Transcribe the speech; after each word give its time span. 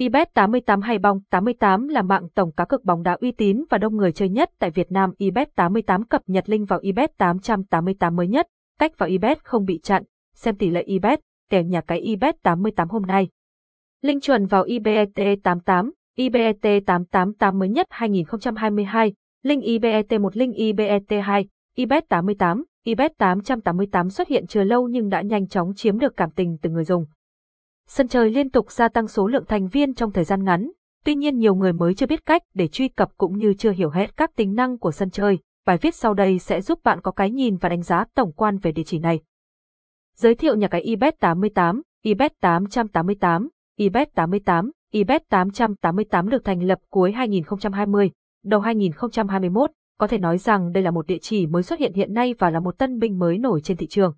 Ibet 0.00 0.34
88 0.34 0.80
hay 0.80 0.98
Bong 0.98 1.20
88 1.30 1.88
là 1.88 2.02
mạng 2.02 2.28
tổng 2.34 2.52
cá 2.52 2.64
cược 2.64 2.84
bóng 2.84 3.02
đá 3.02 3.12
uy 3.20 3.32
tín 3.32 3.64
và 3.70 3.78
đông 3.78 3.96
người 3.96 4.12
chơi 4.12 4.28
nhất 4.28 4.50
tại 4.58 4.70
Việt 4.70 4.92
Nam. 4.92 5.12
Ibet 5.18 5.54
88 5.54 6.04
cập 6.04 6.22
nhật 6.26 6.48
link 6.48 6.68
vào 6.68 6.78
Ibet 6.82 7.16
888 7.16 8.16
mới 8.16 8.28
nhất, 8.28 8.46
cách 8.78 8.98
vào 8.98 9.08
Ibet 9.08 9.44
không 9.44 9.64
bị 9.64 9.80
chặn, 9.82 10.02
xem 10.34 10.56
tỷ 10.56 10.70
lệ 10.70 10.82
Ibet, 10.82 11.20
kèo 11.50 11.62
nhà 11.62 11.80
cái 11.80 11.98
Ibet 11.98 12.42
88 12.42 12.88
hôm 12.88 13.02
nay. 13.02 13.28
Link 14.02 14.22
chuẩn 14.22 14.46
vào 14.46 14.62
IBET 14.62 15.08
88, 15.42 15.92
IBET 16.16 16.56
888 16.62 17.58
mới 17.58 17.68
nhất 17.68 17.86
2022, 17.90 19.12
link 19.42 19.62
IBET 19.62 20.20
1 20.20 20.36
link 20.36 20.54
IBET 20.54 21.02
2, 21.22 21.48
Ibet 21.76 22.08
88, 22.08 22.64
Ibet 22.84 23.18
888 23.18 24.10
xuất 24.10 24.28
hiện 24.28 24.46
chưa 24.46 24.64
lâu 24.64 24.88
nhưng 24.88 25.08
đã 25.08 25.22
nhanh 25.22 25.48
chóng 25.48 25.72
chiếm 25.76 25.98
được 25.98 26.16
cảm 26.16 26.30
tình 26.30 26.56
từ 26.62 26.70
người 26.70 26.84
dùng. 26.84 27.04
Sân 27.92 28.08
chơi 28.08 28.30
liên 28.30 28.50
tục 28.50 28.70
gia 28.70 28.88
tăng 28.88 29.08
số 29.08 29.26
lượng 29.26 29.44
thành 29.48 29.68
viên 29.68 29.94
trong 29.94 30.12
thời 30.12 30.24
gian 30.24 30.44
ngắn, 30.44 30.70
tuy 31.04 31.14
nhiên 31.14 31.38
nhiều 31.38 31.54
người 31.54 31.72
mới 31.72 31.94
chưa 31.94 32.06
biết 32.06 32.26
cách 32.26 32.42
để 32.54 32.68
truy 32.68 32.88
cập 32.88 33.10
cũng 33.16 33.38
như 33.38 33.54
chưa 33.54 33.70
hiểu 33.70 33.90
hết 33.90 34.16
các 34.16 34.36
tính 34.36 34.54
năng 34.54 34.78
của 34.78 34.90
sân 34.90 35.10
chơi. 35.10 35.38
Bài 35.66 35.78
viết 35.80 35.94
sau 35.94 36.14
đây 36.14 36.38
sẽ 36.38 36.60
giúp 36.60 36.78
bạn 36.84 37.00
có 37.00 37.10
cái 37.10 37.30
nhìn 37.30 37.56
và 37.56 37.68
đánh 37.68 37.82
giá 37.82 38.04
tổng 38.14 38.32
quan 38.32 38.58
về 38.58 38.72
địa 38.72 38.82
chỉ 38.82 38.98
này. 38.98 39.20
Giới 40.16 40.34
thiệu 40.34 40.56
nhà 40.56 40.68
cái 40.68 40.80
Ibet 40.80 41.20
88, 41.20 41.82
Ibet 42.02 42.40
888, 42.40 43.48
Ibet 43.76 44.14
88, 44.14 44.70
Ibet 44.92 45.28
888 45.28 46.28
được 46.28 46.44
thành 46.44 46.62
lập 46.62 46.78
cuối 46.90 47.12
2020, 47.12 48.10
đầu 48.44 48.60
2021, 48.60 49.70
có 49.98 50.06
thể 50.06 50.18
nói 50.18 50.38
rằng 50.38 50.72
đây 50.72 50.82
là 50.82 50.90
một 50.90 51.06
địa 51.06 51.18
chỉ 51.20 51.46
mới 51.46 51.62
xuất 51.62 51.78
hiện 51.78 51.94
hiện 51.94 52.14
nay 52.14 52.34
và 52.38 52.50
là 52.50 52.60
một 52.60 52.78
tân 52.78 52.98
binh 52.98 53.18
mới 53.18 53.38
nổi 53.38 53.60
trên 53.60 53.76
thị 53.76 53.86
trường. 53.86 54.14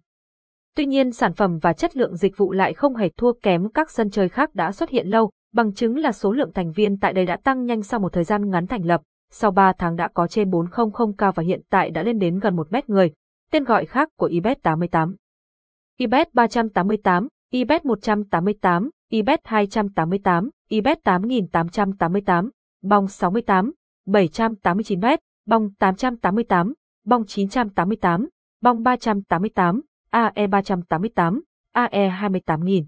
Tuy 0.77 0.87
nhiên 0.87 1.13
sản 1.13 1.33
phẩm 1.33 1.59
và 1.63 1.73
chất 1.73 1.97
lượng 1.97 2.17
dịch 2.17 2.37
vụ 2.37 2.53
lại 2.53 2.75
không 2.75 2.97
hề 2.97 3.09
thua 3.09 3.33
kém 3.33 3.69
các 3.69 3.91
sân 3.91 4.11
chơi 4.11 4.29
khác 4.29 4.55
đã 4.55 4.73
xuất 4.73 4.91
hiện 4.91 5.07
lâu, 5.07 5.31
bằng 5.53 5.75
chứng 5.75 5.97
là 5.97 6.13
số 6.13 6.33
lượng 6.33 6.53
thành 6.55 6.73
viên 6.73 6.99
tại 6.99 7.13
đây 7.13 7.27
đã 7.27 7.37
tăng 7.37 7.65
nhanh 7.65 7.83
sau 7.83 8.01
một 8.01 8.13
thời 8.13 8.25
gian 8.25 8.51
ngắn 8.51 8.67
thành 8.67 8.85
lập, 8.85 9.03
sau 9.31 9.51
3 9.51 9.73
tháng 9.79 9.97
đã 9.97 10.09
có 10.15 10.27
trên 10.27 10.51
400k 10.51 11.33
và 11.33 11.43
hiện 11.43 11.61
tại 11.71 11.91
đã 11.91 12.03
lên 12.03 12.19
đến 12.19 12.39
gần 12.39 12.57
1 12.57 12.73
mét 12.73 12.91
người, 12.91 13.13
tên 13.51 13.65
gọi 13.65 13.87
khác 13.87 14.09
của 14.19 14.27
Ibet 14.27 14.63
88. 14.63 15.17
Ibet 15.99 16.35
388, 16.35 17.29
Ibet 17.51 17.85
188, 17.85 18.91
Ibet 19.11 19.41
288, 19.45 20.51
Ibet 20.69 21.05
8888, 21.05 22.51
bong 22.83 23.09
68, 23.09 23.73
789m, 24.07 25.19
bong 25.47 25.71
888, 25.79 26.73
bong 27.07 27.25
988, 27.27 28.29
bong 28.63 28.83
388, 28.83 29.81
AE 30.13 30.47
388, 30.49 31.43
AE 31.75 32.09
28000. 32.11 32.87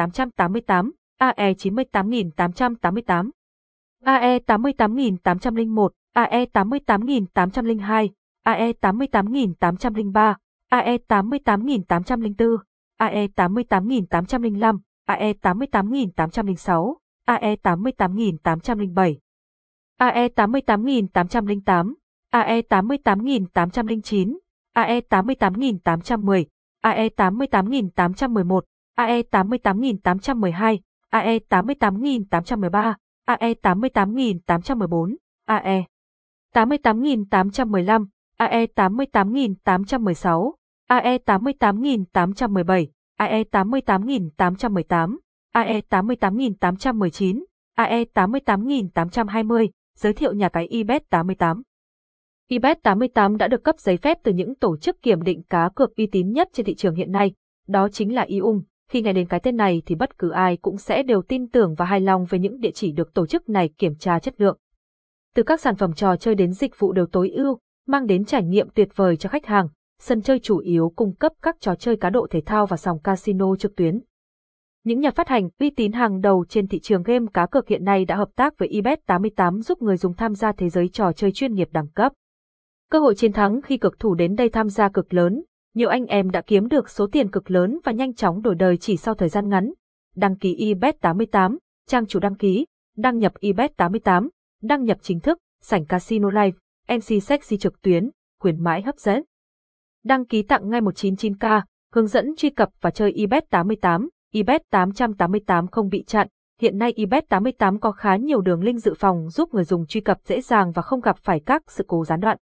AE 4.06 4.40
88801, 4.48 5.92
AE 6.16 6.42
88802, 6.48 8.14
AE 8.46 8.74
88803, 8.82 10.36
AE 10.72 11.00
88804, 11.10 12.64
AE 13.00 13.28
88805, 13.38 14.80
AE 15.08 15.34
88806, 15.34 16.98
AE 17.28 17.58
88807, 17.64 19.20
AE 20.00 20.30
88808, 20.38 21.96
AE 22.34 22.62
88809, 22.62 24.36
AE 24.74 24.98
88810, 25.12 26.42
AE 26.84 27.10
88811, 27.18 28.66
AE 28.98 29.20
88812, 29.30 30.78
AE 31.14 31.36
88813, 31.44 32.96
AE 33.28 33.56
88814, 33.62 35.18
AE 35.48 35.86
88815, 36.54 38.10
AE 38.40 38.68
88816, 38.76 40.58
AE 40.90 41.18
88817, 41.18 42.88
AE 43.18 43.44
88818, 43.44 45.18
AE 45.52 45.82
88819, 45.82 47.46
AE 47.76 48.06
88820, 48.06 49.70
giới 49.98 50.14
thiệu 50.14 50.34
nhà 50.34 50.50
cái 50.50 50.68
Ibet 50.68 51.10
88. 51.10 51.62
Ibet 52.48 52.84
88 52.84 53.38
đã 53.38 53.48
được 53.48 53.64
cấp 53.64 53.76
giấy 53.80 53.98
phép 53.98 54.18
từ 54.24 54.34
những 54.34 54.56
tổ 54.56 54.78
chức 54.78 55.02
kiểm 55.02 55.22
định 55.22 55.44
cá 55.44 55.70
cược 55.76 55.96
uy 55.96 56.08
tín 56.12 56.32
nhất 56.32 56.50
trên 56.54 56.66
thị 56.66 56.76
trường 56.76 56.96
hiện 56.96 57.12
nay, 57.12 57.34
đó 57.68 57.90
chính 57.90 58.16
là 58.16 58.22
IUM. 58.22 58.62
Khi 58.90 59.02
nghe 59.02 59.14
đến 59.14 59.28
cái 59.28 59.40
tên 59.40 59.58
này 59.58 59.82
thì 59.86 59.96
bất 59.96 60.18
cứ 60.18 60.30
ai 60.30 60.58
cũng 60.58 60.78
sẽ 60.78 61.04
đều 61.04 61.22
tin 61.22 61.50
tưởng 61.50 61.76
và 61.76 61.86
hài 61.86 62.00
lòng 62.00 62.26
về 62.30 62.40
những 62.40 62.60
địa 62.60 62.72
chỉ 62.72 62.92
được 62.92 63.14
tổ 63.14 63.26
chức 63.26 63.50
này 63.50 63.70
kiểm 63.78 63.96
tra 63.96 64.20
chất 64.20 64.42
lượng. 64.42 64.58
Từ 65.36 65.44
các 65.44 65.62
sản 65.62 65.76
phẩm 65.76 65.94
trò 65.94 66.16
chơi 66.16 66.36
đến 66.36 66.54
dịch 66.54 66.80
vụ 66.80 66.92
đều 66.92 67.06
tối 67.06 67.30
ưu, 67.30 67.60
mang 67.88 68.06
đến 68.06 68.26
trải 68.26 68.44
nghiệm 68.44 68.70
tuyệt 68.70 68.90
vời 68.96 69.18
cho 69.18 69.30
khách 69.30 69.46
hàng. 69.46 69.68
Sân 70.02 70.22
chơi 70.22 70.40
chủ 70.40 70.58
yếu 70.58 70.94
cung 70.96 71.16
cấp 71.16 71.32
các 71.42 71.56
trò 71.60 71.76
chơi 71.76 71.98
cá 71.98 72.10
độ 72.10 72.28
thể 72.30 72.42
thao 72.42 72.66
và 72.66 72.78
sòng 72.78 73.00
casino 73.00 73.56
trực 73.56 73.76
tuyến. 73.76 74.02
Những 74.84 75.00
nhà 75.00 75.12
phát 75.12 75.28
hành 75.28 75.50
uy 75.60 75.70
tín 75.70 75.92
hàng 75.92 76.22
đầu 76.22 76.46
trên 76.50 76.68
thị 76.68 76.80
trường 76.80 77.04
game 77.04 77.26
cá 77.34 77.46
cược 77.46 77.68
hiện 77.68 77.84
nay 77.84 78.06
đã 78.06 78.16
hợp 78.16 78.30
tác 78.36 78.58
với 78.58 78.70
eBet 78.70 79.06
88 79.06 79.62
giúp 79.62 79.82
người 79.82 79.98
dùng 79.98 80.14
tham 80.14 80.36
gia 80.36 80.52
thế 80.52 80.70
giới 80.70 80.90
trò 80.90 81.12
chơi 81.12 81.32
chuyên 81.32 81.54
nghiệp 81.54 81.70
đẳng 81.72 81.88
cấp. 81.88 82.14
Cơ 82.92 83.00
hội 83.00 83.16
chiến 83.16 83.34
thắng 83.34 83.62
khi 83.62 83.78
cực 83.78 84.00
thủ 84.00 84.16
đến 84.16 84.36
đây 84.36 84.50
tham 84.50 84.70
gia 84.70 84.90
cực 84.90 85.14
lớn, 85.14 85.44
nhiều 85.76 85.90
anh 85.90 86.06
em 86.06 86.30
đã 86.32 86.42
kiếm 86.42 86.68
được 86.68 86.90
số 86.90 87.08
tiền 87.12 87.32
cực 87.32 87.52
lớn 87.52 87.80
và 87.84 87.92
nhanh 87.92 88.14
chóng 88.14 88.42
đổi 88.42 88.56
đời 88.56 88.78
chỉ 88.78 88.98
sau 88.98 89.16
thời 89.16 89.30
gian 89.30 89.50
ngắn. 89.50 89.74
Đăng 90.16 90.38
ký 90.38 90.56
eBet 90.60 91.02
88, 91.02 91.58
trang 91.88 92.06
chủ 92.06 92.20
đăng 92.20 92.36
ký, 92.36 92.66
đăng 92.98 93.18
nhập 93.18 93.34
eBet 93.42 93.78
88, 93.78 94.30
đăng 94.64 94.84
nhập 94.84 94.98
chính 95.02 95.20
thức, 95.20 95.38
sảnh 95.62 95.86
casino 95.86 96.30
live, 96.30 96.58
MC 96.98 97.24
sexy 97.24 97.58
trực 97.58 97.82
tuyến, 97.82 98.10
khuyến 98.40 98.64
mãi 98.64 98.82
hấp 98.82 98.96
dẫn. 98.98 99.24
Đăng 100.08 100.26
ký 100.26 100.42
tặng 100.42 100.70
ngay 100.70 100.82
199k, 100.82 101.62
hướng 101.94 102.08
dẫn 102.08 102.36
truy 102.38 102.50
cập 102.50 102.70
và 102.82 102.92
chơi 102.92 103.14
eBet 103.18 103.50
88, 103.50 104.10
eBet 104.34 104.62
888 104.70 105.68
không 105.68 105.90
bị 105.90 106.04
chặn. 106.04 106.28
Hiện 106.62 106.78
nay 106.78 106.94
eBet 106.98 107.30
88 107.30 107.80
có 107.80 107.92
khá 107.92 108.16
nhiều 108.16 108.42
đường 108.42 108.64
link 108.64 108.80
dự 108.80 108.94
phòng 108.94 109.30
giúp 109.30 109.54
người 109.54 109.64
dùng 109.64 109.86
truy 109.86 110.02
cập 110.02 110.18
dễ 110.26 110.42
dàng 110.42 110.72
và 110.72 110.82
không 110.82 111.02
gặp 111.02 111.18
phải 111.18 111.40
các 111.46 111.62
sự 111.68 111.86
cố 111.88 112.06
gián 112.06 112.20
đoạn. 112.20 112.38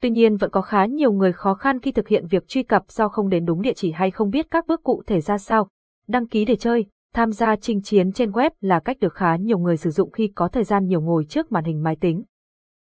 Tuy 0.00 0.10
nhiên 0.10 0.36
vẫn 0.36 0.50
có 0.50 0.60
khá 0.60 0.86
nhiều 0.86 1.12
người 1.12 1.32
khó 1.32 1.54
khăn 1.54 1.80
khi 1.80 1.92
thực 1.92 2.08
hiện 2.08 2.26
việc 2.26 2.48
truy 2.48 2.62
cập 2.62 2.82
do 2.88 3.08
không 3.08 3.28
đến 3.28 3.44
đúng 3.44 3.62
địa 3.62 3.74
chỉ 3.76 3.92
hay 3.92 4.10
không 4.10 4.30
biết 4.30 4.46
các 4.50 4.66
bước 4.66 4.82
cụ 4.82 5.02
thể 5.06 5.20
ra 5.20 5.38
sao. 5.38 5.68
Đăng 6.08 6.28
ký 6.28 6.44
để 6.44 6.56
chơi, 6.56 6.86
tham 7.14 7.32
gia 7.32 7.56
chinh 7.56 7.82
chiến 7.82 8.12
trên 8.12 8.30
web 8.30 8.50
là 8.60 8.80
cách 8.80 8.96
được 9.00 9.14
khá 9.14 9.36
nhiều 9.36 9.58
người 9.58 9.76
sử 9.76 9.90
dụng 9.90 10.10
khi 10.10 10.32
có 10.34 10.48
thời 10.48 10.64
gian 10.64 10.86
nhiều 10.86 11.00
ngồi 11.00 11.24
trước 11.24 11.52
màn 11.52 11.64
hình 11.64 11.82
máy 11.82 11.96
tính. 12.00 12.22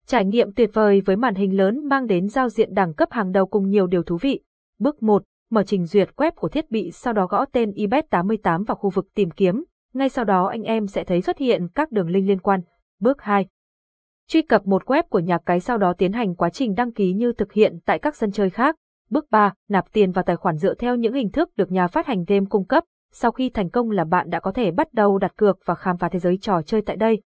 Trải 0.09 0.25
nghiệm 0.25 0.53
tuyệt 0.53 0.69
vời 0.73 1.01
với 1.01 1.15
màn 1.15 1.35
hình 1.35 1.57
lớn 1.57 1.87
mang 1.87 2.07
đến 2.07 2.27
giao 2.27 2.49
diện 2.49 2.73
đẳng 2.73 2.93
cấp 2.93 3.11
hàng 3.11 3.31
đầu 3.31 3.45
cùng 3.45 3.69
nhiều 3.69 3.87
điều 3.87 4.03
thú 4.03 4.17
vị. 4.21 4.41
Bước 4.79 5.03
1. 5.03 5.23
Mở 5.51 5.63
trình 5.63 5.85
duyệt 5.85 6.09
web 6.15 6.31
của 6.31 6.49
thiết 6.49 6.71
bị, 6.71 6.91
sau 6.91 7.13
đó 7.13 7.27
gõ 7.27 7.45
tên 7.45 7.71
eBet 7.71 8.09
88 8.09 8.63
vào 8.63 8.75
khu 8.75 8.89
vực 8.89 9.07
tìm 9.15 9.31
kiếm. 9.31 9.63
Ngay 9.93 10.09
sau 10.09 10.25
đó 10.25 10.45
anh 10.45 10.63
em 10.63 10.87
sẽ 10.87 11.03
thấy 11.03 11.21
xuất 11.21 11.37
hiện 11.37 11.67
các 11.75 11.91
đường 11.91 12.09
link 12.09 12.27
liên 12.27 12.39
quan. 12.39 12.61
Bước 12.99 13.21
2. 13.21 13.47
Truy 14.27 14.41
cập 14.41 14.67
một 14.67 14.83
web 14.85 15.03
của 15.09 15.19
nhà 15.19 15.37
cái 15.45 15.59
sau 15.59 15.77
đó 15.77 15.93
tiến 15.93 16.13
hành 16.13 16.35
quá 16.35 16.49
trình 16.49 16.73
đăng 16.75 16.91
ký 16.91 17.13
như 17.13 17.33
thực 17.33 17.53
hiện 17.53 17.79
tại 17.85 17.99
các 17.99 18.15
sân 18.15 18.31
chơi 18.31 18.49
khác. 18.49 18.75
Bước 19.09 19.25
3. 19.31 19.53
Nạp 19.69 19.93
tiền 19.93 20.11
vào 20.11 20.23
tài 20.23 20.35
khoản 20.35 20.57
dựa 20.57 20.73
theo 20.73 20.95
những 20.95 21.13
hình 21.13 21.31
thức 21.31 21.49
được 21.55 21.71
nhà 21.71 21.87
phát 21.87 22.07
hành 22.07 22.23
game 22.27 22.45
cung 22.49 22.65
cấp. 22.65 22.83
Sau 23.13 23.31
khi 23.31 23.49
thành 23.49 23.69
công 23.69 23.91
là 23.91 24.03
bạn 24.03 24.29
đã 24.29 24.39
có 24.39 24.51
thể 24.51 24.71
bắt 24.71 24.93
đầu 24.93 25.17
đặt 25.17 25.37
cược 25.37 25.59
và 25.65 25.75
khám 25.75 25.97
phá 25.97 26.09
thế 26.09 26.19
giới 26.19 26.37
trò 26.37 26.61
chơi 26.61 26.81
tại 26.81 26.95
đây. 26.95 27.21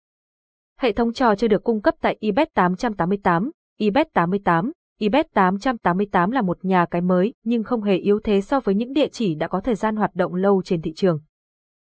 Hệ 0.81 0.91
thống 0.91 1.13
trò 1.13 1.35
chơi 1.35 1.47
được 1.47 1.63
cung 1.63 1.81
cấp 1.81 1.95
tại 2.01 2.17
eBet 2.21 2.53
888, 2.53 3.51
eBet 3.79 4.13
88, 4.13 4.71
eBet 4.99 5.33
888 5.33 6.31
là 6.31 6.41
một 6.41 6.65
nhà 6.65 6.85
cái 6.91 7.01
mới 7.01 7.33
nhưng 7.43 7.63
không 7.63 7.81
hề 7.81 7.95
yếu 7.95 8.19
thế 8.23 8.41
so 8.41 8.59
với 8.59 8.75
những 8.75 8.93
địa 8.93 9.07
chỉ 9.07 9.35
đã 9.35 9.47
có 9.47 9.59
thời 9.59 9.75
gian 9.75 9.95
hoạt 9.95 10.15
động 10.15 10.35
lâu 10.35 10.61
trên 10.65 10.81
thị 10.81 10.93
trường. 10.95 11.19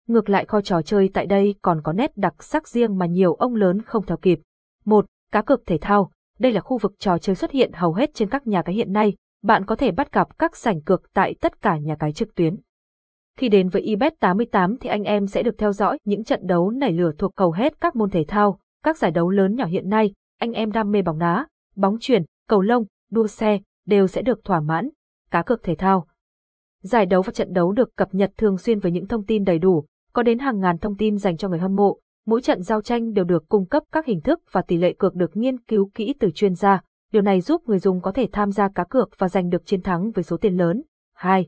Ngược 0.07 0.31
lại 0.31 0.45
kho 0.45 0.61
trò 0.61 0.83
chơi 0.83 1.11
tại 1.15 1.27
đây 1.27 1.55
còn 1.63 1.81
có 1.83 1.93
nét 1.93 2.17
đặc 2.17 2.43
sắc 2.43 2.69
riêng 2.69 2.99
mà 2.99 3.07
nhiều 3.07 3.35
ông 3.35 3.55
lớn 3.55 3.83
không 3.83 4.07
theo 4.07 4.17
kịp. 4.17 4.39
1. 4.85 5.07
Cá 5.33 5.43
cược 5.43 5.67
thể 5.67 5.79
thao. 5.81 6.11
Đây 6.39 6.53
là 6.53 6.61
khu 6.61 6.79
vực 6.79 6.95
trò 6.99 7.19
chơi 7.19 7.37
xuất 7.37 7.51
hiện 7.51 7.73
hầu 7.73 7.95
hết 7.95 8.11
trên 8.15 8.29
các 8.29 8.47
nhà 8.47 8.63
cái 8.63 8.75
hiện 8.75 8.93
nay, 8.93 9.17
bạn 9.43 9.65
có 9.65 9.77
thể 9.77 9.91
bắt 9.91 10.13
gặp 10.13 10.39
các 10.39 10.57
sảnh 10.57 10.81
cược 10.81 11.13
tại 11.13 11.35
tất 11.41 11.63
cả 11.63 11.79
nhà 11.79 11.97
cái 11.99 12.13
trực 12.13 12.35
tuyến. 12.35 12.57
Khi 13.39 13.49
đến 13.49 13.69
với 13.69 13.83
eBet 13.83 14.21
88 14.21 14.77
thì 14.81 14.91
anh 14.91 15.03
em 15.03 15.27
sẽ 15.27 15.43
được 15.43 15.59
theo 15.59 15.73
dõi 15.73 15.99
những 16.05 16.25
trận 16.25 16.41
đấu 16.47 16.71
nảy 16.71 16.93
lửa 16.93 17.13
thuộc 17.19 17.33
hầu 17.37 17.53
hết 17.53 17.81
các 17.81 17.97
môn 17.97 18.11
thể 18.11 18.25
thao, 18.29 18.59
các 18.85 18.99
giải 18.99 19.11
đấu 19.11 19.31
lớn 19.31 19.55
nhỏ 19.55 19.65
hiện 19.65 19.89
nay, 19.89 20.13
anh 20.39 20.53
em 20.53 20.73
đam 20.73 20.91
mê 20.91 21.03
bóng 21.03 21.19
đá, 21.19 21.47
bóng 21.77 21.97
chuyền, 22.01 22.25
cầu 22.49 22.61
lông, 22.61 22.85
đua 23.11 23.27
xe, 23.27 23.59
đều 23.87 24.07
sẽ 24.07 24.23
được 24.23 24.45
thỏa 24.45 24.61
mãn. 24.61 24.89
Cá 25.31 25.43
cược 25.43 25.63
thể 25.63 25.75
thao. 25.75 26.07
Giải 26.83 27.07
đấu 27.07 27.23
và 27.23 27.33
trận 27.33 27.53
đấu 27.53 27.73
được 27.73 27.97
cập 27.97 28.15
nhật 28.15 28.33
thường 28.37 28.59
xuyên 28.59 28.79
với 28.79 28.93
những 28.93 29.07
thông 29.07 29.25
tin 29.25 29.45
đầy 29.45 29.59
đủ, 29.59 29.85
có 30.13 30.23
đến 30.23 30.39
hàng 30.39 30.61
ngàn 30.61 30.79
thông 30.79 30.97
tin 30.97 31.19
dành 31.19 31.37
cho 31.37 31.49
người 31.49 31.59
hâm 31.59 31.77
mộ, 31.77 32.01
Mỗi 32.29 32.43
trận 32.43 32.63
giao 32.63 32.81
tranh 32.83 33.13
đều 33.13 33.25
được 33.25 33.49
cung 33.49 33.67
cấp 33.67 33.83
các 33.93 34.07
hình 34.07 34.21
thức 34.21 34.41
và 34.51 34.63
tỷ 34.63 34.77
lệ 34.77 34.93
cược 34.99 35.15
được 35.15 35.37
nghiên 35.37 35.59
cứu 35.59 35.91
kỹ 35.95 36.15
từ 36.21 36.31
chuyên 36.31 36.55
gia. 36.55 36.81
Điều 37.13 37.23
này 37.23 37.41
giúp 37.41 37.63
người 37.67 37.79
dùng 37.79 38.01
có 38.01 38.13
thể 38.13 38.29
tham 38.33 38.53
gia 38.53 38.69
cá 38.69 38.85
cược 38.85 39.09
và 39.19 39.29
giành 39.29 39.49
được 39.49 39.67
chiến 39.67 39.83
thắng 39.83 40.11
với 40.11 40.25
số 40.25 40.37
tiền 40.37 40.57
lớn. 40.57 40.83
2. 41.15 41.47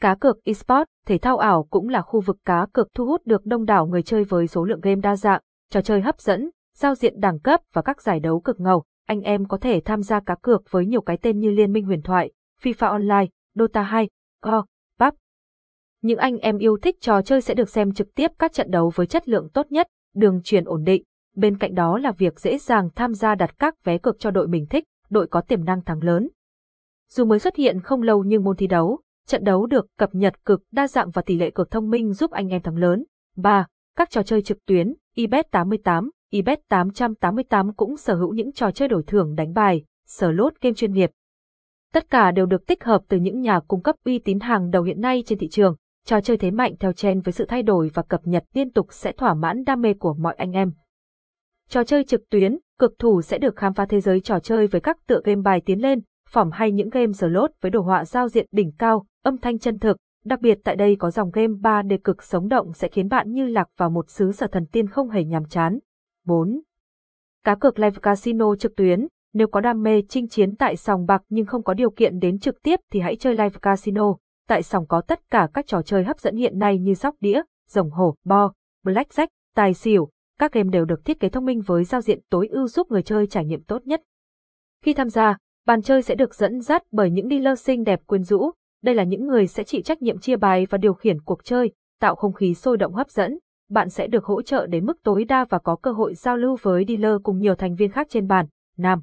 Cá 0.00 0.14
cược 0.14 0.44
esports 0.44 0.90
thể 1.06 1.18
thao 1.18 1.36
ảo 1.36 1.66
cũng 1.70 1.88
là 1.88 2.02
khu 2.02 2.20
vực 2.20 2.36
cá 2.44 2.66
cược 2.72 2.88
thu 2.94 3.06
hút 3.06 3.22
được 3.24 3.46
đông 3.46 3.64
đảo 3.64 3.86
người 3.86 4.02
chơi 4.02 4.24
với 4.24 4.46
số 4.46 4.64
lượng 4.64 4.80
game 4.80 5.00
đa 5.00 5.16
dạng, 5.16 5.40
trò 5.70 5.80
chơi 5.80 6.00
hấp 6.00 6.20
dẫn, 6.20 6.50
giao 6.76 6.94
diện 6.94 7.20
đẳng 7.20 7.38
cấp 7.38 7.60
và 7.72 7.82
các 7.82 8.02
giải 8.02 8.20
đấu 8.20 8.40
cực 8.40 8.60
ngầu. 8.60 8.84
Anh 9.06 9.20
em 9.20 9.46
có 9.46 9.56
thể 9.56 9.80
tham 9.84 10.02
gia 10.02 10.20
cá 10.20 10.34
cược 10.34 10.62
với 10.70 10.86
nhiều 10.86 11.00
cái 11.00 11.18
tên 11.22 11.38
như 11.38 11.50
Liên 11.50 11.72
minh 11.72 11.84
huyền 11.84 12.02
thoại, 12.02 12.32
FIFA 12.62 12.88
Online, 12.90 13.26
Dota 13.54 13.82
2, 13.82 14.08
Go, 14.42 14.64
PUBG. 14.98 15.14
Những 16.02 16.18
anh 16.18 16.38
em 16.38 16.58
yêu 16.58 16.76
thích 16.82 16.96
trò 17.00 17.22
chơi 17.22 17.40
sẽ 17.40 17.54
được 17.54 17.68
xem 17.68 17.92
trực 17.92 18.14
tiếp 18.14 18.30
các 18.38 18.52
trận 18.52 18.70
đấu 18.70 18.92
với 18.94 19.06
chất 19.06 19.28
lượng 19.28 19.48
tốt 19.54 19.66
nhất, 19.72 19.88
đường 20.14 20.40
truyền 20.44 20.64
ổn 20.64 20.84
định. 20.84 21.02
Bên 21.36 21.58
cạnh 21.58 21.74
đó 21.74 21.98
là 21.98 22.12
việc 22.12 22.40
dễ 22.40 22.58
dàng 22.58 22.88
tham 22.94 23.14
gia 23.14 23.34
đặt 23.34 23.58
các 23.58 23.84
vé 23.84 23.98
cược 23.98 24.16
cho 24.18 24.30
đội 24.30 24.48
mình 24.48 24.66
thích, 24.70 24.84
đội 25.10 25.26
có 25.26 25.40
tiềm 25.40 25.64
năng 25.64 25.84
thắng 25.84 26.02
lớn. 26.02 26.28
Dù 27.10 27.24
mới 27.24 27.38
xuất 27.38 27.56
hiện 27.56 27.80
không 27.80 28.02
lâu 28.02 28.24
nhưng 28.24 28.44
môn 28.44 28.56
thi 28.56 28.66
đấu, 28.66 29.00
trận 29.26 29.44
đấu 29.44 29.66
được 29.66 29.86
cập 29.98 30.14
nhật 30.14 30.44
cực 30.44 30.62
đa 30.72 30.88
dạng 30.88 31.10
và 31.10 31.22
tỷ 31.22 31.38
lệ 31.38 31.50
cược 31.50 31.70
thông 31.70 31.90
minh 31.90 32.12
giúp 32.12 32.30
anh 32.30 32.48
em 32.48 32.62
thắng 32.62 32.76
lớn. 32.76 33.04
3. 33.36 33.66
Các 33.96 34.10
trò 34.10 34.22
chơi 34.22 34.42
trực 34.42 34.58
tuyến, 34.66 34.94
eBet 35.16 35.50
88, 35.50 36.10
eBet 36.30 36.68
888 36.68 37.74
cũng 37.74 37.96
sở 37.96 38.14
hữu 38.14 38.34
những 38.34 38.52
trò 38.52 38.70
chơi 38.70 38.88
đổi 38.88 39.02
thưởng 39.06 39.34
đánh 39.34 39.52
bài, 39.52 39.84
sở 40.06 40.32
lốt 40.32 40.52
game 40.60 40.74
chuyên 40.74 40.92
nghiệp. 40.92 41.10
Tất 41.92 42.10
cả 42.10 42.30
đều 42.30 42.46
được 42.46 42.66
tích 42.66 42.84
hợp 42.84 43.02
từ 43.08 43.16
những 43.16 43.40
nhà 43.40 43.60
cung 43.68 43.82
cấp 43.82 43.96
uy 44.04 44.18
tín 44.18 44.40
hàng 44.40 44.70
đầu 44.70 44.82
hiện 44.82 45.00
nay 45.00 45.22
trên 45.26 45.38
thị 45.38 45.48
trường. 45.48 45.76
Trò 46.06 46.20
chơi 46.20 46.36
thế 46.36 46.50
mạnh 46.50 46.74
theo 46.80 46.92
trend 46.92 47.24
với 47.24 47.32
sự 47.32 47.44
thay 47.48 47.62
đổi 47.62 47.90
và 47.94 48.02
cập 48.02 48.20
nhật 48.24 48.44
liên 48.54 48.72
tục 48.72 48.86
sẽ 48.90 49.12
thỏa 49.12 49.34
mãn 49.34 49.64
đam 49.64 49.80
mê 49.80 49.94
của 49.94 50.14
mọi 50.14 50.34
anh 50.34 50.52
em. 50.52 50.72
Trò 51.68 51.84
chơi 51.84 52.04
trực 52.04 52.22
tuyến, 52.30 52.58
cực 52.78 52.98
thủ 52.98 53.22
sẽ 53.22 53.38
được 53.38 53.56
khám 53.56 53.74
phá 53.74 53.86
thế 53.86 54.00
giới 54.00 54.20
trò 54.20 54.38
chơi 54.38 54.66
với 54.66 54.80
các 54.80 54.98
tựa 55.06 55.20
game 55.24 55.42
bài 55.42 55.62
tiến 55.66 55.82
lên, 55.82 56.00
phỏng 56.28 56.50
hay 56.50 56.72
những 56.72 56.88
game 56.90 57.12
slot 57.12 57.50
với 57.60 57.70
đồ 57.70 57.80
họa 57.80 58.04
giao 58.04 58.28
diện 58.28 58.46
đỉnh 58.52 58.72
cao, 58.78 59.06
âm 59.22 59.38
thanh 59.38 59.58
chân 59.58 59.78
thực, 59.78 59.96
đặc 60.24 60.40
biệt 60.40 60.58
tại 60.64 60.76
đây 60.76 60.96
có 60.98 61.10
dòng 61.10 61.30
game 61.30 61.54
3D 61.54 61.98
cực 62.04 62.22
sống 62.22 62.48
động 62.48 62.72
sẽ 62.72 62.88
khiến 62.88 63.08
bạn 63.08 63.32
như 63.32 63.46
lạc 63.46 63.68
vào 63.76 63.90
một 63.90 64.10
xứ 64.10 64.32
sở 64.32 64.46
thần 64.46 64.66
tiên 64.66 64.88
không 64.88 65.10
hề 65.10 65.24
nhàm 65.24 65.44
chán. 65.44 65.78
4. 66.26 66.60
Cá 67.44 67.54
cược 67.54 67.78
live 67.78 67.98
casino 68.02 68.56
trực 68.56 68.76
tuyến, 68.76 69.06
nếu 69.32 69.46
có 69.46 69.60
đam 69.60 69.82
mê 69.82 70.02
chinh 70.08 70.28
chiến 70.28 70.56
tại 70.56 70.76
sòng 70.76 71.06
bạc 71.06 71.22
nhưng 71.28 71.46
không 71.46 71.62
có 71.62 71.74
điều 71.74 71.90
kiện 71.90 72.18
đến 72.18 72.38
trực 72.38 72.62
tiếp 72.62 72.80
thì 72.92 73.00
hãy 73.00 73.16
chơi 73.16 73.32
live 73.32 73.58
casino. 73.62 74.16
Tại 74.48 74.62
sòng 74.62 74.86
có 74.86 75.00
tất 75.00 75.30
cả 75.30 75.48
các 75.54 75.66
trò 75.66 75.82
chơi 75.82 76.04
hấp 76.04 76.20
dẫn 76.20 76.36
hiện 76.36 76.58
nay 76.58 76.78
như 76.78 76.94
sóc 76.94 77.14
đĩa, 77.20 77.42
rồng 77.68 77.90
hổ, 77.90 78.14
bo, 78.24 78.52
blackjack, 78.84 79.28
tài 79.54 79.74
xỉu. 79.74 80.08
Các 80.38 80.52
game 80.52 80.70
đều 80.70 80.84
được 80.84 81.04
thiết 81.04 81.20
kế 81.20 81.28
thông 81.28 81.44
minh 81.44 81.60
với 81.60 81.84
giao 81.84 82.00
diện 82.00 82.20
tối 82.30 82.48
ưu 82.48 82.68
giúp 82.68 82.90
người 82.90 83.02
chơi 83.02 83.26
trải 83.26 83.44
nghiệm 83.44 83.62
tốt 83.62 83.86
nhất. 83.86 84.02
Khi 84.82 84.94
tham 84.94 85.08
gia, 85.08 85.36
bàn 85.66 85.82
chơi 85.82 86.02
sẽ 86.02 86.14
được 86.14 86.34
dẫn 86.34 86.60
dắt 86.60 86.82
bởi 86.92 87.10
những 87.10 87.28
dealer 87.28 87.60
xinh 87.60 87.84
đẹp 87.84 88.06
quyến 88.06 88.22
rũ. 88.22 88.50
Đây 88.84 88.94
là 88.94 89.04
những 89.04 89.26
người 89.26 89.46
sẽ 89.46 89.64
chịu 89.64 89.80
trách 89.82 90.02
nhiệm 90.02 90.18
chia 90.18 90.36
bài 90.36 90.66
và 90.70 90.78
điều 90.78 90.94
khiển 90.94 91.20
cuộc 91.20 91.44
chơi, 91.44 91.72
tạo 92.00 92.14
không 92.14 92.32
khí 92.32 92.54
sôi 92.54 92.76
động 92.76 92.94
hấp 92.94 93.10
dẫn. 93.10 93.38
Bạn 93.70 93.90
sẽ 93.90 94.06
được 94.06 94.24
hỗ 94.24 94.42
trợ 94.42 94.66
đến 94.66 94.86
mức 94.86 95.02
tối 95.02 95.24
đa 95.24 95.44
và 95.44 95.58
có 95.58 95.76
cơ 95.76 95.92
hội 95.92 96.14
giao 96.14 96.36
lưu 96.36 96.56
với 96.62 96.84
dealer 96.88 97.16
cùng 97.22 97.38
nhiều 97.38 97.54
thành 97.54 97.74
viên 97.74 97.90
khác 97.90 98.06
trên 98.10 98.26
bàn. 98.26 98.46
Nam 98.76 99.00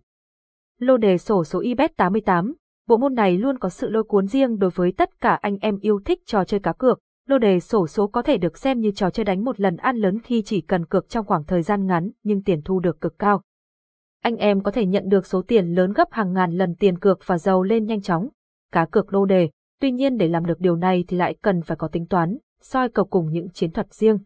Lô 0.80 0.98
đề 0.98 1.18
sổ 1.18 1.44
số 1.44 1.60
IBET 1.60 1.98
88 1.98 2.54
Bộ 2.88 2.98
môn 2.98 3.14
này 3.14 3.38
luôn 3.38 3.60
có 3.60 3.70
sự 3.70 3.90
lôi 3.90 4.04
cuốn 4.04 4.28
riêng 4.28 4.60
đối 4.60 4.70
với 4.70 4.92
tất 4.92 5.22
cả 5.22 5.40
anh 5.42 5.58
em 5.58 5.78
yêu 5.80 6.00
thích 6.06 6.20
trò 6.26 6.44
chơi 6.44 6.60
cá 6.60 6.74
cược. 6.74 7.00
Lô 7.28 7.38
đề 7.38 7.60
sổ 7.60 7.88
số 7.88 8.08
có 8.08 8.22
thể 8.22 8.38
được 8.38 8.58
xem 8.58 8.80
như 8.80 8.92
trò 8.92 9.10
chơi 9.10 9.24
đánh 9.24 9.44
một 9.44 9.60
lần 9.60 9.78
ăn 9.78 9.98
lớn 9.98 10.20
khi 10.24 10.42
chỉ 10.46 10.62
cần 10.62 10.86
cược 10.86 11.10
trong 11.10 11.26
khoảng 11.26 11.44
thời 11.44 11.62
gian 11.62 11.88
ngắn 11.88 12.12
nhưng 12.24 12.44
tiền 12.44 12.62
thu 12.66 12.80
được 12.80 13.02
cực 13.02 13.20
cao. 13.20 13.42
Anh 14.22 14.36
em 14.36 14.64
có 14.64 14.72
thể 14.72 14.86
nhận 14.86 15.10
được 15.10 15.26
số 15.26 15.42
tiền 15.42 15.66
lớn 15.66 15.94
gấp 15.94 16.08
hàng 16.12 16.34
ngàn 16.34 16.52
lần 16.52 16.76
tiền 16.76 17.00
cược 17.00 17.20
và 17.26 17.38
giàu 17.38 17.64
lên 17.64 17.86
nhanh 17.86 18.02
chóng. 18.02 18.28
Cá 18.72 18.86
cược 18.86 19.14
lô 19.14 19.26
đề, 19.26 19.50
tuy 19.82 19.92
nhiên 19.92 20.18
để 20.18 20.28
làm 20.28 20.46
được 20.46 20.60
điều 20.60 20.76
này 20.76 21.04
thì 21.08 21.18
lại 21.18 21.36
cần 21.42 21.62
phải 21.62 21.78
có 21.78 21.88
tính 21.88 22.06
toán, 22.06 22.38
soi 22.62 22.90
cầu 22.90 23.06
cùng 23.06 23.32
những 23.32 23.50
chiến 23.50 23.72
thuật 23.72 23.94
riêng. 23.94 24.18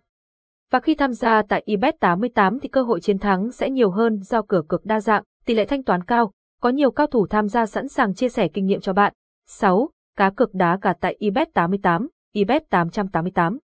Và 0.71 0.79
khi 0.79 0.95
tham 0.95 1.13
gia 1.13 1.41
tại 1.41 1.63
IBET 1.65 1.99
88 1.99 2.59
thì 2.59 2.69
cơ 2.69 2.81
hội 2.81 3.01
chiến 3.01 3.17
thắng 3.17 3.51
sẽ 3.51 3.69
nhiều 3.69 3.91
hơn 3.91 4.19
do 4.21 4.41
cửa 4.41 4.61
cược 4.67 4.85
đa 4.85 4.99
dạng, 4.99 5.23
tỷ 5.45 5.53
lệ 5.53 5.65
thanh 5.65 5.83
toán 5.83 6.03
cao, 6.03 6.31
có 6.61 6.69
nhiều 6.69 6.91
cao 6.91 7.07
thủ 7.07 7.27
tham 7.27 7.47
gia 7.47 7.65
sẵn 7.65 7.87
sàng 7.87 8.13
chia 8.13 8.29
sẻ 8.29 8.47
kinh 8.47 8.65
nghiệm 8.65 8.79
cho 8.79 8.93
bạn. 8.93 9.13
6. 9.47 9.89
Cá 10.17 10.29
cược 10.29 10.53
đá 10.53 10.79
gà 10.81 10.93
tại 10.93 11.15
IBET 11.19 11.53
88, 11.53 12.07
IBET 12.33 12.69
888. 12.69 13.57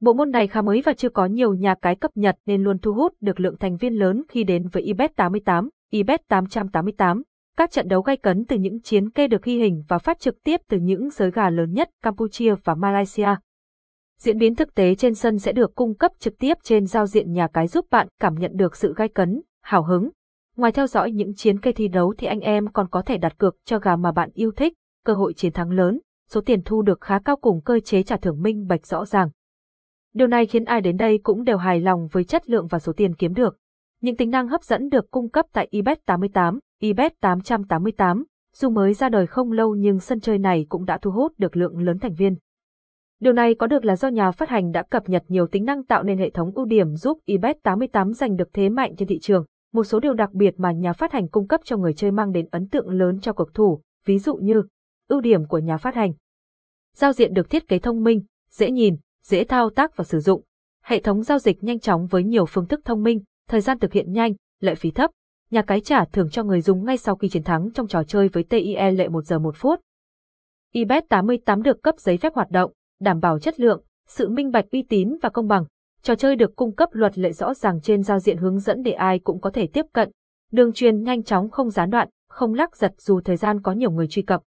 Bộ 0.00 0.12
môn 0.12 0.30
này 0.30 0.46
khá 0.46 0.62
mới 0.62 0.82
và 0.84 0.92
chưa 0.92 1.08
có 1.08 1.26
nhiều 1.26 1.54
nhà 1.54 1.74
cái 1.82 1.96
cập 1.96 2.10
nhật 2.14 2.36
nên 2.46 2.62
luôn 2.62 2.78
thu 2.78 2.92
hút 2.92 3.12
được 3.20 3.40
lượng 3.40 3.56
thành 3.58 3.76
viên 3.76 3.94
lớn 3.94 4.22
khi 4.28 4.44
đến 4.44 4.68
với 4.68 4.82
IBET 4.82 5.16
88, 5.16 5.68
IBET 5.90 6.28
888. 6.28 7.22
Các 7.56 7.70
trận 7.70 7.88
đấu 7.88 8.02
gay 8.02 8.16
cấn 8.16 8.44
từ 8.44 8.56
những 8.56 8.80
chiến 8.80 9.10
kê 9.10 9.28
được 9.28 9.42
ghi 9.42 9.58
hình 9.58 9.84
và 9.88 9.98
phát 9.98 10.20
trực 10.20 10.42
tiếp 10.44 10.60
từ 10.68 10.78
những 10.78 11.10
giới 11.10 11.30
gà 11.30 11.50
lớn 11.50 11.72
nhất 11.72 11.90
Campuchia 12.02 12.54
và 12.64 12.74
Malaysia. 12.74 13.28
Diễn 14.18 14.38
biến 14.38 14.54
thực 14.54 14.74
tế 14.74 14.94
trên 14.94 15.14
sân 15.14 15.38
sẽ 15.38 15.52
được 15.52 15.74
cung 15.74 15.94
cấp 15.94 16.12
trực 16.18 16.38
tiếp 16.38 16.54
trên 16.62 16.86
giao 16.86 17.06
diện 17.06 17.32
nhà 17.32 17.48
cái 17.48 17.66
giúp 17.66 17.86
bạn 17.90 18.08
cảm 18.20 18.34
nhận 18.34 18.50
được 18.54 18.76
sự 18.76 18.94
gay 18.96 19.08
cấn, 19.08 19.42
hào 19.62 19.82
hứng, 19.82 20.10
Ngoài 20.56 20.72
theo 20.72 20.86
dõi 20.86 21.10
những 21.10 21.34
chiến 21.34 21.60
cây 21.60 21.72
thi 21.72 21.88
đấu 21.88 22.14
thì 22.18 22.26
anh 22.26 22.40
em 22.40 22.72
còn 22.72 22.88
có 22.88 23.02
thể 23.02 23.18
đặt 23.18 23.38
cược 23.38 23.56
cho 23.64 23.78
gà 23.78 23.96
mà 23.96 24.12
bạn 24.12 24.30
yêu 24.34 24.52
thích, 24.56 24.72
cơ 25.04 25.12
hội 25.12 25.34
chiến 25.34 25.52
thắng 25.52 25.70
lớn, 25.70 26.00
số 26.28 26.40
tiền 26.40 26.62
thu 26.64 26.82
được 26.82 27.00
khá 27.00 27.18
cao 27.18 27.36
cùng 27.36 27.60
cơ 27.60 27.80
chế 27.80 28.02
trả 28.02 28.16
thưởng 28.16 28.42
minh 28.42 28.66
bạch 28.66 28.86
rõ 28.86 29.04
ràng. 29.04 29.30
Điều 30.12 30.26
này 30.26 30.46
khiến 30.46 30.64
ai 30.64 30.80
đến 30.80 30.96
đây 30.96 31.18
cũng 31.22 31.44
đều 31.44 31.56
hài 31.56 31.80
lòng 31.80 32.08
với 32.12 32.24
chất 32.24 32.50
lượng 32.50 32.66
và 32.66 32.78
số 32.78 32.92
tiền 32.92 33.14
kiếm 33.14 33.34
được. 33.34 33.56
Những 34.00 34.16
tính 34.16 34.30
năng 34.30 34.48
hấp 34.48 34.62
dẫn 34.62 34.88
được 34.88 35.10
cung 35.10 35.30
cấp 35.30 35.46
tại 35.52 35.68
eBet 35.72 36.06
88, 36.06 36.58
eBet 36.80 37.20
888, 37.20 38.24
dù 38.56 38.70
mới 38.70 38.94
ra 38.94 39.08
đời 39.08 39.26
không 39.26 39.52
lâu 39.52 39.74
nhưng 39.74 40.00
sân 40.00 40.20
chơi 40.20 40.38
này 40.38 40.66
cũng 40.68 40.84
đã 40.84 40.98
thu 40.98 41.10
hút 41.10 41.32
được 41.38 41.56
lượng 41.56 41.78
lớn 41.78 41.98
thành 41.98 42.14
viên. 42.14 42.36
Điều 43.20 43.32
này 43.32 43.54
có 43.54 43.66
được 43.66 43.84
là 43.84 43.96
do 43.96 44.08
nhà 44.08 44.30
phát 44.30 44.48
hành 44.48 44.72
đã 44.72 44.82
cập 44.82 45.08
nhật 45.08 45.22
nhiều 45.28 45.46
tính 45.46 45.64
năng 45.64 45.84
tạo 45.84 46.02
nên 46.02 46.18
hệ 46.18 46.30
thống 46.30 46.50
ưu 46.54 46.64
điểm 46.64 46.96
giúp 46.96 47.18
eBet 47.26 47.62
88 47.62 48.12
giành 48.12 48.36
được 48.36 48.48
thế 48.52 48.68
mạnh 48.68 48.96
trên 48.96 49.08
thị 49.08 49.18
trường 49.18 49.44
một 49.74 49.84
số 49.84 50.00
điều 50.00 50.14
đặc 50.14 50.32
biệt 50.32 50.54
mà 50.58 50.72
nhà 50.72 50.92
phát 50.92 51.12
hành 51.12 51.28
cung 51.28 51.48
cấp 51.48 51.60
cho 51.64 51.76
người 51.76 51.94
chơi 51.94 52.10
mang 52.10 52.32
đến 52.32 52.48
ấn 52.50 52.68
tượng 52.68 52.90
lớn 52.90 53.20
cho 53.20 53.32
cực 53.32 53.54
thủ, 53.54 53.80
ví 54.04 54.18
dụ 54.18 54.34
như 54.34 54.62
ưu 55.08 55.20
điểm 55.20 55.46
của 55.46 55.58
nhà 55.58 55.76
phát 55.76 55.94
hành. 55.94 56.12
Giao 56.96 57.12
diện 57.12 57.34
được 57.34 57.50
thiết 57.50 57.68
kế 57.68 57.78
thông 57.78 58.04
minh, 58.04 58.22
dễ 58.50 58.70
nhìn, 58.70 58.96
dễ 59.24 59.44
thao 59.44 59.70
tác 59.70 59.96
và 59.96 60.04
sử 60.04 60.20
dụng. 60.20 60.42
Hệ 60.84 61.00
thống 61.00 61.22
giao 61.22 61.38
dịch 61.38 61.64
nhanh 61.64 61.80
chóng 61.80 62.06
với 62.06 62.24
nhiều 62.24 62.46
phương 62.46 62.66
thức 62.66 62.80
thông 62.84 63.02
minh, 63.02 63.22
thời 63.48 63.60
gian 63.60 63.78
thực 63.78 63.92
hiện 63.92 64.12
nhanh, 64.12 64.32
lợi 64.60 64.74
phí 64.74 64.90
thấp. 64.90 65.10
Nhà 65.54 65.62
cái 65.62 65.80
trả 65.80 66.04
thưởng 66.04 66.30
cho 66.30 66.44
người 66.44 66.60
dùng 66.60 66.84
ngay 66.84 66.96
sau 66.96 67.16
khi 67.16 67.28
chiến 67.28 67.42
thắng 67.42 67.70
trong 67.74 67.86
trò 67.86 68.02
chơi 68.02 68.28
với 68.28 68.44
TIE 68.44 68.90
lệ 68.90 69.08
1 69.08 69.24
giờ 69.24 69.38
1 69.38 69.56
phút. 69.56 69.80
eBet 70.72 71.08
88 71.08 71.62
được 71.62 71.82
cấp 71.82 71.94
giấy 71.98 72.16
phép 72.16 72.34
hoạt 72.34 72.50
động, 72.50 72.72
đảm 73.00 73.20
bảo 73.20 73.38
chất 73.38 73.60
lượng, 73.60 73.82
sự 74.06 74.28
minh 74.28 74.50
bạch 74.50 74.64
uy 74.72 74.82
tín 74.82 75.16
và 75.22 75.28
công 75.28 75.48
bằng. 75.48 75.64
Trò 76.02 76.14
chơi 76.14 76.36
được 76.36 76.56
cung 76.56 76.74
cấp 76.74 76.88
luật 76.92 77.18
lệ 77.18 77.32
rõ 77.32 77.54
ràng 77.54 77.80
trên 77.80 78.02
giao 78.02 78.18
diện 78.18 78.36
hướng 78.36 78.58
dẫn 78.58 78.82
để 78.82 78.92
ai 78.92 79.18
cũng 79.18 79.40
có 79.40 79.50
thể 79.50 79.66
tiếp 79.66 79.86
cận. 79.92 80.10
Đường 80.52 80.72
truyền 80.72 81.02
nhanh 81.02 81.22
chóng 81.22 81.50
không 81.50 81.70
gián 81.70 81.90
đoạn, 81.90 82.08
không 82.28 82.54
lắc 82.54 82.76
giật 82.76 82.92
dù 82.98 83.20
thời 83.20 83.36
gian 83.36 83.62
có 83.62 83.72
nhiều 83.72 83.90
người 83.90 84.06
truy 84.06 84.22
cập. 84.22 84.42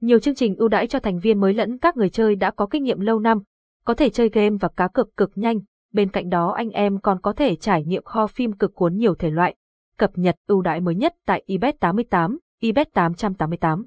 Nhiều 0.00 0.18
chương 0.18 0.34
trình 0.34 0.56
ưu 0.56 0.68
đãi 0.68 0.86
cho 0.86 0.98
thành 0.98 1.18
viên 1.18 1.40
mới 1.40 1.54
lẫn 1.54 1.78
các 1.78 1.96
người 1.96 2.10
chơi 2.10 2.36
đã 2.36 2.50
có 2.50 2.66
kinh 2.66 2.84
nghiệm 2.84 3.00
lâu 3.00 3.18
năm, 3.18 3.38
có 3.84 3.94
thể 3.94 4.10
chơi 4.10 4.28
game 4.28 4.56
và 4.60 4.68
cá 4.68 4.88
cược 4.88 5.16
cực 5.16 5.30
nhanh, 5.34 5.58
bên 5.92 6.10
cạnh 6.10 6.28
đó 6.28 6.50
anh 6.50 6.70
em 6.70 7.00
còn 7.00 7.20
có 7.20 7.32
thể 7.32 7.56
trải 7.56 7.84
nghiệm 7.84 8.04
kho 8.04 8.26
phim 8.26 8.52
cực 8.52 8.74
cuốn 8.74 8.96
nhiều 8.96 9.14
thể 9.14 9.30
loại. 9.30 9.54
Cập 9.98 10.10
nhật 10.18 10.36
ưu 10.46 10.62
đãi 10.62 10.80
mới 10.80 10.94
nhất 10.94 11.14
tại 11.26 11.44
eBet 11.46 11.80
88, 11.80 12.38
eBet 12.60 12.92
888. 12.92 13.84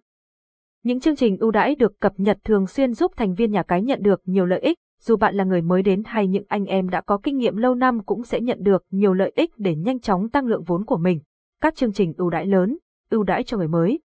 Những 0.84 1.00
chương 1.00 1.15
trình 1.15 1.38
ưu 1.38 1.51
đãi 1.51 1.75
được 1.75 2.00
cập 2.00 2.13
nhật 2.18 2.38
thường 2.44 2.68
xuyên 2.68 2.94
giúp 2.94 3.12
thành 3.18 3.34
viên 3.34 3.51
nhà 3.51 3.63
cái 3.63 3.82
nhận 3.82 4.03
được 4.03 4.22
nhiều 4.25 4.46
lợi 4.46 4.60
ích, 4.60 4.77
dù 5.01 5.15
bạn 5.15 5.36
là 5.36 5.44
người 5.44 5.62
mới 5.62 5.84
đến 5.84 6.03
hay 6.06 6.27
những 6.27 6.44
anh 6.48 6.65
em 6.65 6.89
đã 6.89 7.01
có 7.01 7.20
kinh 7.24 7.38
nghiệm 7.38 7.58
lâu 7.58 7.75
năm 7.75 8.03
cũng 8.03 8.24
sẽ 8.24 8.41
nhận 8.41 8.63
được 8.63 8.84
nhiều 8.89 9.13
lợi 9.13 9.32
ích 9.36 9.51
để 9.58 9.75
nhanh 9.75 10.00
chóng 10.00 10.30
tăng 10.30 10.46
lượng 10.46 10.63
vốn 10.63 10.86
của 10.86 10.98
mình. 10.98 11.20
Các 11.62 11.75
chương 11.75 11.94
trình 11.94 12.13
ưu 12.18 12.30
đãi 12.30 12.46
lớn, 12.46 12.77
ưu 13.10 13.24
đãi 13.24 13.44
cho 13.44 13.58
người 13.58 13.68
mới. 13.68 14.00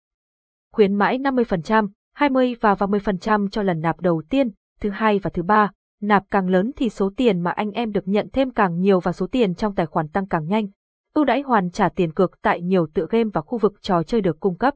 Khuyến 0.72 0.94
mãi 0.94 1.18
50%, 1.18 1.88
20 2.14 2.56
và 2.60 2.74
30% 2.74 3.48
cho 3.48 3.62
lần 3.62 3.80
nạp 3.80 4.00
đầu 4.00 4.22
tiên, 4.30 4.50
thứ 4.80 4.90
hai 4.90 5.18
và 5.18 5.30
thứ 5.30 5.42
ba. 5.42 5.70
Nạp 6.00 6.24
càng 6.30 6.48
lớn 6.48 6.70
thì 6.76 6.88
số 6.88 7.10
tiền 7.16 7.40
mà 7.40 7.50
anh 7.50 7.70
em 7.70 7.92
được 7.92 8.08
nhận 8.08 8.28
thêm 8.32 8.50
càng 8.50 8.80
nhiều 8.80 9.00
và 9.00 9.12
số 9.12 9.26
tiền 9.26 9.54
trong 9.54 9.74
tài 9.74 9.86
khoản 9.86 10.08
tăng 10.08 10.28
càng 10.28 10.46
nhanh. 10.46 10.66
Ưu 11.14 11.24
đãi 11.24 11.42
hoàn 11.42 11.70
trả 11.70 11.88
tiền 11.88 12.12
cược 12.12 12.42
tại 12.42 12.60
nhiều 12.60 12.86
tựa 12.94 13.06
game 13.10 13.30
và 13.32 13.40
khu 13.40 13.58
vực 13.58 13.82
trò 13.82 14.02
chơi 14.02 14.20
được 14.20 14.40
cung 14.40 14.58
cấp. 14.58 14.74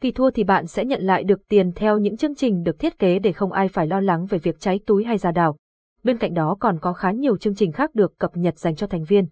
Khi 0.00 0.12
thua 0.12 0.30
thì 0.30 0.44
bạn 0.44 0.66
sẽ 0.66 0.84
nhận 0.84 1.02
lại 1.02 1.24
được 1.24 1.48
tiền 1.48 1.72
theo 1.72 1.98
những 1.98 2.16
chương 2.16 2.34
trình 2.34 2.62
được 2.62 2.78
thiết 2.78 2.98
kế 2.98 3.18
để 3.18 3.32
không 3.32 3.52
ai 3.52 3.68
phải 3.68 3.86
lo 3.86 4.00
lắng 4.00 4.26
về 4.26 4.38
việc 4.38 4.60
cháy 4.60 4.80
túi 4.86 5.04
hay 5.04 5.18
ra 5.18 5.30
đảo. 5.30 5.56
Bên 6.02 6.18
cạnh 6.18 6.34
đó 6.34 6.56
còn 6.60 6.78
có 6.80 6.92
khá 6.92 7.10
nhiều 7.10 7.36
chương 7.36 7.54
trình 7.54 7.72
khác 7.72 7.94
được 7.94 8.18
cập 8.18 8.36
nhật 8.36 8.58
dành 8.58 8.76
cho 8.76 8.86
thành 8.86 9.04
viên. 9.04 9.26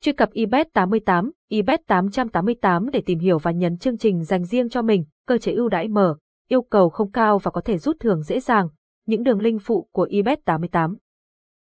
Truy 0.00 0.12
cập 0.12 0.30
eBet 0.34 0.72
88, 0.72 1.30
eBet 1.48 1.80
888 1.86 2.90
để 2.90 3.02
tìm 3.06 3.18
hiểu 3.18 3.38
và 3.38 3.50
nhấn 3.50 3.78
chương 3.78 3.98
trình 3.98 4.24
dành 4.24 4.44
riêng 4.44 4.68
cho 4.68 4.82
mình, 4.82 5.04
cơ 5.26 5.38
chế 5.38 5.52
ưu 5.52 5.68
đãi 5.68 5.88
mở, 5.88 6.16
yêu 6.48 6.62
cầu 6.62 6.88
không 6.88 7.10
cao 7.10 7.38
và 7.38 7.50
có 7.50 7.60
thể 7.60 7.78
rút 7.78 7.96
thưởng 8.00 8.22
dễ 8.22 8.40
dàng. 8.40 8.68
Những 9.06 9.22
đường 9.22 9.40
link 9.40 9.62
phụ 9.64 9.88
của 9.92 10.08
eBet 10.10 10.44
88. 10.44 10.96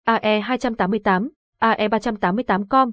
AE 0.05 0.41
288 0.41 1.29
AE388com, 1.61 2.93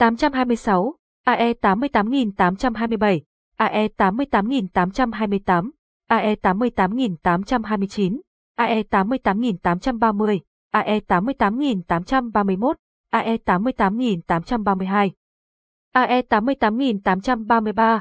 826, 0.00 0.96
AE 1.26 1.54
88827, 1.60 3.24
AE88828, 3.60 5.72
AE88829, 6.08 8.16
AE88830, 8.56 10.40
AE88831, 10.72 10.72
AE88832, 10.72 12.80
AE88833, 13.12 15.12
AE88834, 16.00 18.00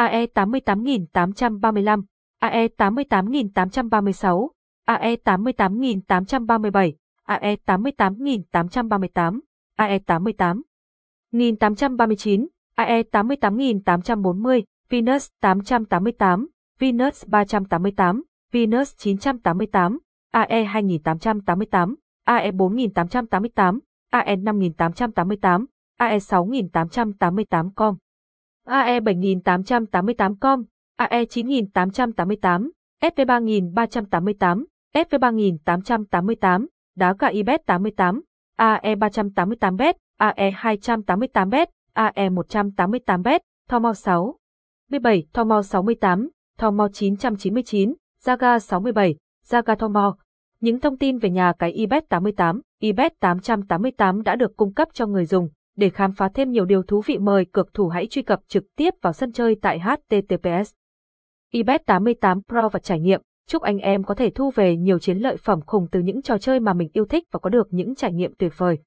AE88835, 0.00 2.08
AE 2.40 2.64
88836, 2.64 4.56
AE 4.88 5.12
88837, 5.16 6.99
AE 7.30 7.56
88838, 7.66 9.46
AE88 9.78 10.62
1839, 11.32 12.48
AE88840, 12.76 14.64
Venus 14.90 15.30
888, 15.40 16.50
Venus 16.80 17.24
388, 17.30 18.26
Venus 18.52 18.96
988, 18.98 20.02
AE 20.34 20.64
2888, 20.66 21.98
AE 22.26 22.50
4888, 22.50 23.78
AE 24.12 24.30
5888, 24.30 25.68
AE 26.00 26.18
6888 26.20 27.74
com, 27.80 27.98
AE 28.70 29.10
7888 29.10 30.34
com, 30.40 30.66
AE 30.98 31.26
9888, 31.26 32.74
FV 33.00 33.30
3388, 33.80 34.66
FV 34.94 35.24
3888, 35.64 36.79
đá 36.96 37.14
gà 37.18 37.28
IBET 37.28 37.66
88, 37.66 38.20
AE 38.56 38.94
388bet, 38.94 39.94
AE 40.18 40.50
288bet, 40.50 41.66
AE 41.92 42.28
188bet, 42.28 43.40
Thomao 43.68 43.94
6, 43.94 44.36
17, 44.90 45.26
Thomao 45.32 45.62
68, 45.62 46.28
Thomao 46.58 46.88
999, 46.88 47.94
Zaga 48.24 48.58
67, 48.58 49.16
Zaga 49.46 49.76
Thomao. 49.76 50.16
Những 50.60 50.80
thông 50.80 50.98
tin 50.98 51.18
về 51.18 51.30
nhà 51.30 51.52
cái 51.58 51.72
IBET 51.72 52.08
88, 52.08 52.60
IBET 52.80 53.12
888 53.20 54.22
đã 54.22 54.36
được 54.36 54.56
cung 54.56 54.74
cấp 54.74 54.88
cho 54.92 55.06
người 55.06 55.24
dùng. 55.24 55.48
Để 55.76 55.90
khám 55.90 56.12
phá 56.12 56.28
thêm 56.34 56.50
nhiều 56.50 56.64
điều 56.64 56.82
thú 56.82 57.02
vị 57.06 57.18
mời 57.18 57.46
cực 57.52 57.74
thủ 57.74 57.88
hãy 57.88 58.06
truy 58.10 58.22
cập 58.22 58.40
trực 58.48 58.64
tiếp 58.76 58.94
vào 59.02 59.12
sân 59.12 59.32
chơi 59.32 59.56
tại 59.62 59.80
HTTPS. 59.80 60.72
IBET 61.52 61.86
88 61.86 62.40
Pro 62.48 62.68
và 62.68 62.78
trải 62.78 63.00
nghiệm. 63.00 63.20
Chúc 63.50 63.62
anh 63.62 63.78
em 63.78 64.04
có 64.04 64.14
thể 64.14 64.30
thu 64.30 64.50
về 64.54 64.76
nhiều 64.76 64.98
chiến 64.98 65.18
lợi 65.18 65.36
phẩm 65.36 65.60
khủng 65.66 65.86
từ 65.92 66.00
những 66.00 66.22
trò 66.22 66.38
chơi 66.38 66.60
mà 66.60 66.74
mình 66.74 66.88
yêu 66.92 67.04
thích 67.04 67.24
và 67.32 67.38
có 67.38 67.50
được 67.50 67.68
những 67.70 67.94
trải 67.94 68.12
nghiệm 68.12 68.34
tuyệt 68.38 68.52
vời. 68.56 68.78